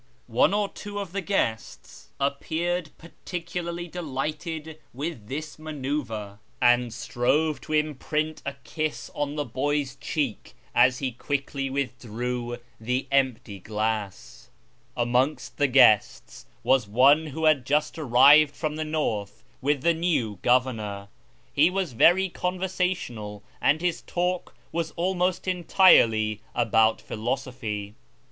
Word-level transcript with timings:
One 0.25 0.51
or 0.51 0.67
two 0.67 0.97
of 0.99 1.11
the 1.11 1.21
guests 1.21 2.09
appeared 2.19 2.89
particularly 2.97 3.87
delii, 3.87 4.31
dited 4.35 4.79
with 4.95 5.27
this 5.27 5.57
manceuvre, 5.59 6.39
and 6.59 6.91
strove 6.91 7.61
to 7.61 7.73
imprint 7.73 8.41
a 8.43 8.53
kiss 8.63 9.11
on 9.13 9.35
the 9.35 9.45
boy's 9.45 9.95
cheek 9.97 10.55
as 10.73 10.97
he 10.97 11.11
quickly 11.11 11.69
withdrew 11.69 12.57
the 12.79 13.05
empty 13.11 13.59
glass. 13.59 14.49
Amongst 14.97 15.57
the 15.57 15.67
guests 15.67 16.47
was 16.63 16.87
one 16.87 17.27
who 17.27 17.45
had 17.45 17.63
just 17.63 17.99
arrived 17.99 18.55
from 18.55 18.77
the 18.77 18.83
north 18.83 19.43
with 19.61 19.83
the 19.83 19.93
new 19.93 20.39
governor. 20.41 21.09
He 21.53 21.69
was 21.69 21.93
very 21.93 22.27
conversa 22.27 22.93
tional, 22.95 23.43
and 23.61 23.81
his 23.81 24.01
talk 24.01 24.55
was 24.71 24.93
almost 24.97 25.47
entirely 25.47 26.41
about 26.55 26.99
philosophy. 27.01 27.93